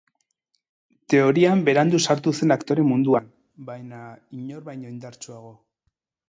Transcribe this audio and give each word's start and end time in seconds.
Teorian 1.13 1.61
berandu 1.67 1.99
sartu 2.05 2.33
zen 2.37 2.53
aktore 2.55 2.85
munduan, 2.93 3.29
baina 3.69 4.01
inor 4.41 4.65
baino 4.71 4.91
indartsuago. 4.95 5.55